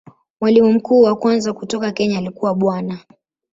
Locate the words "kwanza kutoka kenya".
1.15-2.17